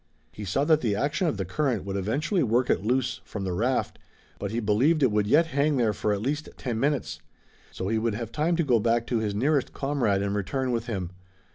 [0.31, 3.53] He saw that the action of the current would eventually work it loose from the
[3.53, 3.99] raft,
[4.39, 7.19] but he believed it would yet hang there for at least ten minutes.
[7.71, 10.87] So he would have time to go back to his nearest comrade and return with
[10.87, 11.11] him.